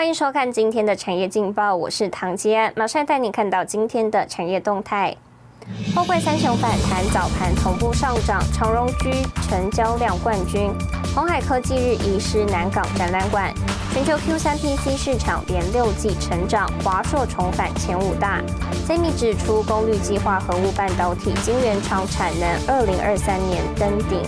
[0.00, 5.14] 欢迎收看今天的产业劲报，我是唐吉安，马上带你看到今天的产业动态。
[5.94, 9.10] 货柜三雄反弹，早盘同步上涨，长荣居
[9.42, 10.72] 成交量冠军。
[11.14, 13.52] 红海科技日移师南港展览馆。
[13.92, 18.40] 全球 Q 三 PC 市场连六季成长，华硕重返前五大。
[18.88, 24.22] Semi 指出，功率计划核物半导体晶圆厂产能二零二三年登顶。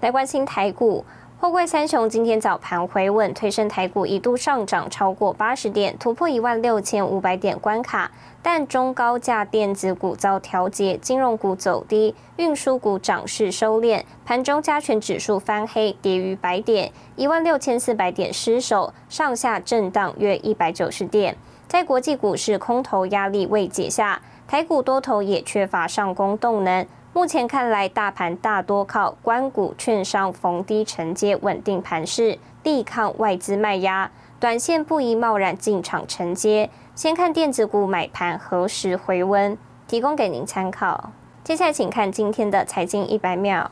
[0.00, 1.04] 来关心台股。
[1.44, 8.10] 货柜三雄今天早盘回稳，推升台股一度上涨超过八十点，突破一万六千五百点关卡。
[8.42, 14.02] 但中高价电子股遭调节，金融股走低，运输股涨势收敛。
[14.24, 21.36] 盘中加权指数翻黑，跌逾百点，一万六千四百点失守，上下震荡约一百九十点。
[21.68, 26.86] 在国际股市空头压力未解下，台股多头也缺乏上攻动能。
[27.14, 34.10] 目前看来，大盘大多靠关股券商逢低承接，稳定盘势，抵抗外资卖压。
[34.40, 39.56] 短线不宜贸然进场承接，先看电子股买盘何时回温，
[39.86, 41.12] 提供给您参考。
[41.44, 43.70] 接下来，请看今天的财经一百秒。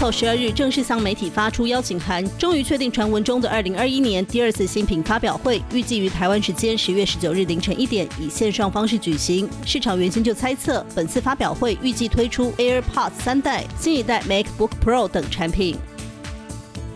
[0.00, 9.48] Apple 十二日正式向媒体发出邀请函，终于确定传闻中的二零二一年第二次新品发表会，预计于台湾时间十月十九日凌晨一点以线上方式举行。
[9.66, 15.76] 市场原先就猜测，本次发表会预计推出 AirPods 三代、新一代 MacBook Pro 等产品。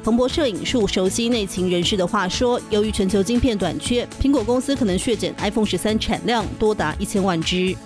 [0.05, 7.77] 彭博社引述熟悉内情人士的话说，由于全球晶片短缺，苹果公司可能削减 iPhone 十三产量多达一千万只。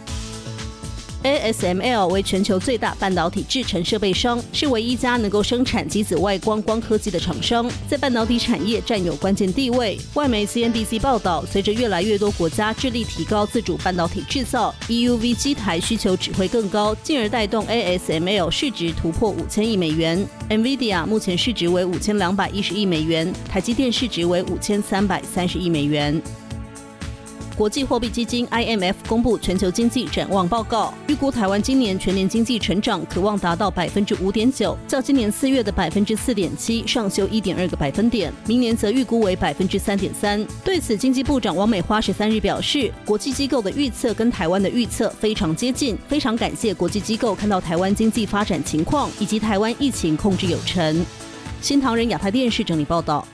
[1.27, 9.99] ASML 为全球最大半导体制成设备商，是唯一一家能够生产极紫外光光刻机的厂商，在半导体产业占有关键地位。
[10.15, 20.25] 外媒 CNBC 报道，随着越来越多国家致力提高自主半导体制造，EUV 机台需求只会更高，进而带动 ASML 市值突破五千亿美元。
[20.49, 26.23] NVIDIA 目前市值为五千两百一十亿美元，台积电市值为五千三百三十亿美元。
[27.57, 38.31] 国际货币基金 IMF 公布全球经济展望报告，预估台湾今年全年经济成长可望达到百分之五点九，较今年四月的百分之四点七上修一点二个百分点。
[38.47, 40.47] 明年则预估为百分之三点三。
[40.63, 51.07] 对此，经济部长王美花十三日表示，国际机构的预测跟台湾的预测非常接近，非常感谢国际机构看到台湾经济发展情况以及台湾疫情控制有成。
[51.63, 53.27] 新唐人亚太电视整理报道。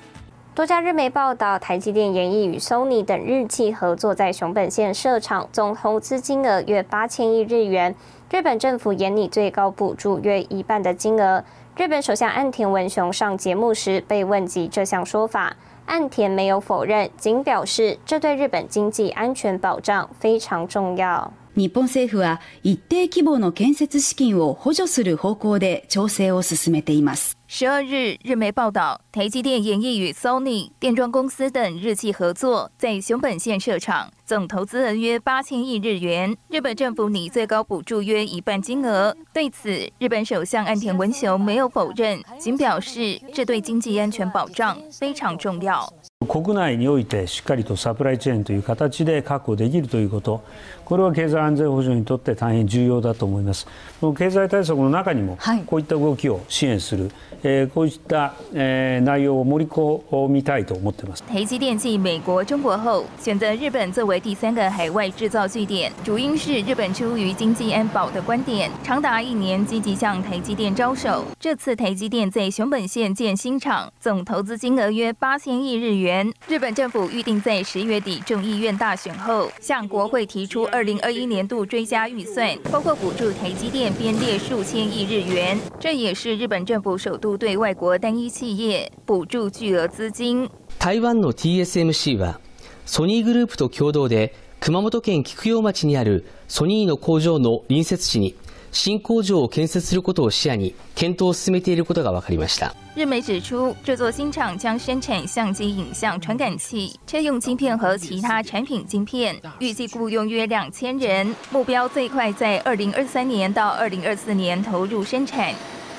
[0.55, 7.93] 多家日媒报道，台积电研议与 Sony 等日企合作在熊本县设厂，总投资金额约八千亿日元。
[8.31, 11.43] 日本政府研拟最高补助约一半的金额。
[11.75, 15.55] 日本首相岸田文雄上节目时被问及这项说法，
[15.85, 21.31] 岸田没有否认，仅表示这对日本经济安全保障非常重要。
[21.53, 27.37] 日本政府は一定規模の建設資金を補助する方向で調整を進めています。
[27.54, 36.34] 十二日，日媒报道，台积电演绎与 Sony 电装公司等日企合作，在熊本县设厂，总投资额约八千亿日元。
[36.48, 39.14] 日本政府拟最高补助约一半金额。
[39.34, 45.86] 对此，日本首相岸田文雄没有否认，仅表示这对经济安全保障非常重要。
[46.24, 50.42] 国内においてしっかりとサプライチェーンという形で確保できるということ、
[50.84, 53.66] これは経済安全保障にとって大変重要だと思います。
[54.00, 57.10] この経済対策の中にもこういった動きを支援する。
[57.44, 61.24] 呃，こういった内容を盛り込みたいと思ってます。
[61.28, 71.24] 台积电继美国、中国后，选择日本作为第三个海外制造据点，主因是日本出于经济安保的观点，长达一年积极向台积电招手。
[71.40, 76.33] 这次台积电在熊本县建新厂，总投资金额约八千亿日元。
[76.47, 85.57] 日本政府预定在十月底众议院大选后，向国会提出二零二一年度追加预算，包括补助台积电编列数千亿日元。
[85.79, 87.37] 这也是日本政府首度。
[87.37, 90.49] 对外国单一企业补助巨额资金。
[90.79, 92.39] 台湾の TSMC は
[92.85, 98.33] ソニーグループと共同で熊本県菊陽町にあるソニーの工場の隣接地に
[98.71, 102.73] 新工場を建設することを視野に検討を進めていることが分かりました。
[102.95, 115.53] 日媒指出，这座新厂将生产相机影像传感器、车用晶片和其他产品晶片，预计雇佣约两千人，目标最快在二零二三年到二零二四年投入生产。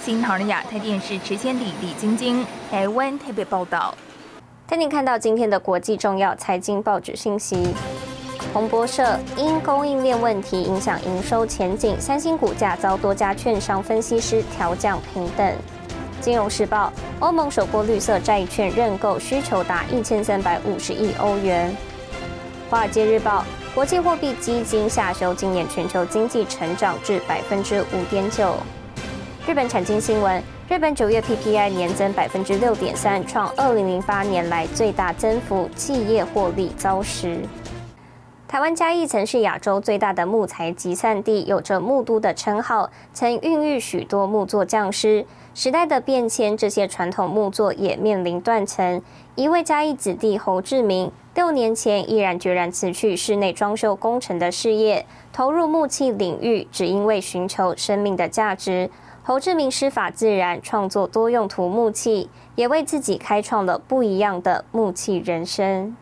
[0.04, 3.94] 新唐人亚太电视池千里、李晶晶，台湾特别报道。
[4.66, 7.56] 带您看到今天的国际重要财经报纸信息。
[8.53, 15.51] 彭博社因供应链问题影响营收前景，三星股价遭多家券商分析师调降平等。
[16.21, 21.75] 金融时报欧盟首波绿色债券认购需求达一千三百五十亿欧元。
[22.69, 28.53] 华尔街日报国际货币基金下修今年全球经济成长至百分之五点九。
[29.47, 37.39] 日本产经新闻：日本九月 PPI 年增百分之六点三，创二零零八年来最大增幅，企业获利遭实。
[38.53, 45.25] 台湾嘉义曾是亚洲最大的木材集散地，有着木都的称号，曾孕育许多木作匠师。
[45.55, 49.01] 时代的变迁，这些传统木作也面临断层。
[49.33, 58.91] 一位嘉义子弟侯志明，六年前毅然决然辞去室内装修工程的事业，投入木器领域，只因为寻求生命的价值。
[59.23, 65.97] 侯志明师法自然，创作多用途木器，也为自己开创了不一样的木器人生。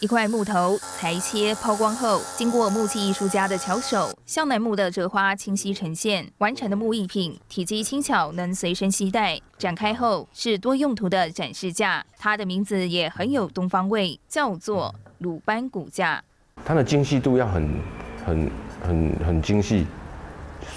[0.00, 9.40] 一块木头裁切抛光后，经过木器艺术家的巧手，向南木的折花清晰呈现，完成的木艺品体积轻巧，能随身携带。
[9.58, 16.22] 展开后是多用途的展示架，它的名字也很有东方味，叫做鲁班骨架。
[16.64, 17.80] 它的精细度要很、
[18.24, 19.84] 很、很、很精细，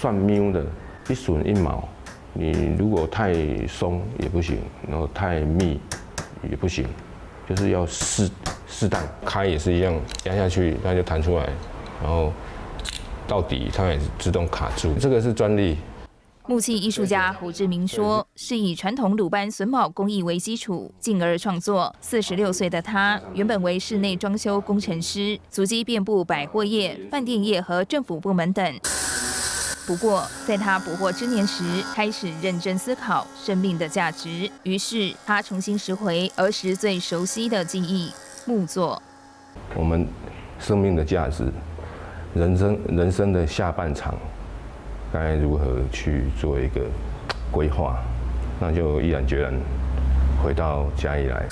[0.00, 0.66] 算喵的，
[1.08, 1.88] 一损一毛。
[2.32, 3.32] 你如果太
[3.68, 4.58] 松也不行，
[4.88, 5.80] 然后太密
[6.50, 6.88] 也不行，
[7.48, 8.28] 就是要适。
[8.72, 11.46] 适当开也是一样，压下去它就弹出来，
[12.02, 12.32] 然后
[13.28, 14.94] 到底它也是自动卡住。
[14.98, 15.76] 这个是专利。
[16.46, 21.94] 木器艺术家胡志明说：“是以传统鲁班榫卯工艺为基础，进而创作。
[22.00, 28.80] 四十六岁的他，原本为室内装修工程师，足迹遍布百货业、饭店业和政府部门等。
[29.86, 31.62] 不过，在他不惑之年时，
[31.94, 34.50] 开始认真思考生命的价值。
[34.64, 38.10] 于是，他重新拾回儿时最熟悉的记忆。”
[38.46, 39.00] 木作，
[39.74, 40.06] 我们
[40.58, 41.44] 生命的价值，
[42.34, 44.14] 人生人生的下半场，
[45.12, 46.80] 该如何去做一个
[47.50, 47.98] 规划？
[48.60, 49.52] 那就毅然决然
[50.42, 51.46] 回到家里来。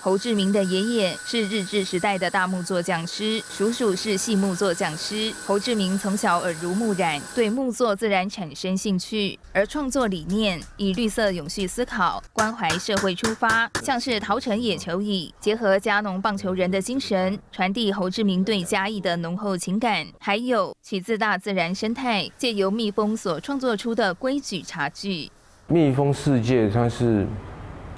[0.00, 5.34] 侯志明的爷爷是日治时代的大木作匠师，叔叔是细木作匠师。
[5.44, 20.06] 侯志明从小耳濡目染，对木作自然产生兴趣，而创作理念以绿色永续思考、关怀社会出发，像是陶成野球椅，结合加农棒球人的精神，传递侯志明对嘉义的浓厚情感。
[20.20, 25.28] 还有取自大自然生态，借由蜜蜂所创作出的规矩茶具。
[25.66, 27.26] 蜜蜂世界，它是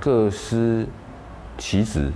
[0.01, 0.87] 各司。
[1.61, 2.11] 其实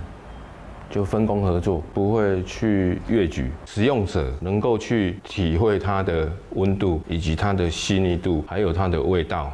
[0.89, 3.51] 就分工合作，不会去越矩。
[3.65, 9.53] 使用者能够去体会它的温度，以及它的细腻度，还有它的味道。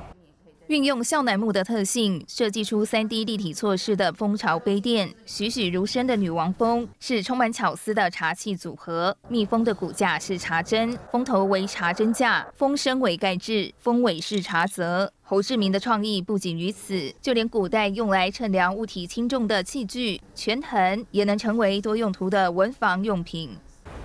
[0.68, 5.10] 运用笑楠木的特性，设计出三 D 立体错式的蜂巢杯垫。
[5.26, 9.14] 栩栩如生的女王蜂是充满巧思的茶器组合。
[9.28, 15.12] 蜜蜂的骨架是茶针，蜂头为茶针架，蜂身为盖制，蜂尾是茶则。
[15.32, 23.50] 侯志明的创意不仅于此，就连古代用来称量物体轻重的器具权衡，也能成为多用途的文房用品。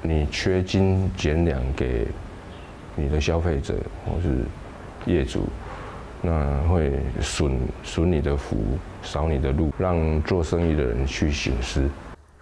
[0.02, 2.06] 你缺斤减两给
[2.94, 3.74] 你的消费者
[4.04, 4.44] 或是
[5.04, 5.42] 业主。
[6.22, 8.56] 那会损损你的福，
[9.02, 11.90] 少你的路，让做生意的人去醒思。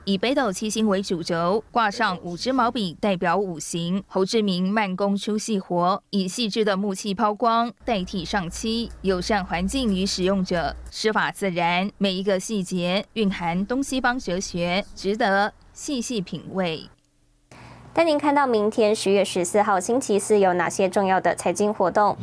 [0.06, 4.02] 以北斗七星为主轴，挂上五支毛笔代表五行。
[4.06, 16.82] 侯志明慢工出细活，以细致的木器抛光代替上漆，友善环境与使用者，施法自然，每一个细节蕴含东西方哲学，值得细细品味。
[17.94, 22.14] 带您看到明天十月十四号星期四有哪些重要的财经活动。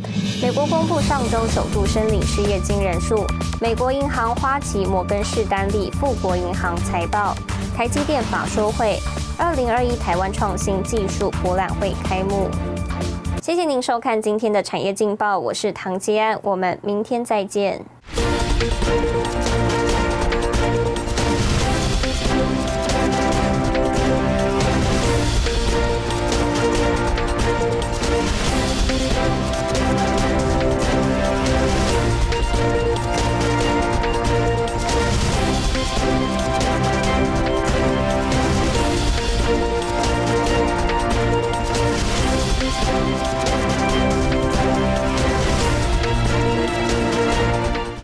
[0.42, 3.26] 美国公布上周首度申领失业金人数。
[3.60, 7.34] 美国银行、花旗、摩根士丹利、富国银行财报。
[7.76, 8.98] 台积电法说会。
[9.38, 12.48] 二零二一台湾创新技术博览会开幕。
[13.42, 17.84] 谢谢您收看今天的产业劲报，我是唐吉安，我们明天再见。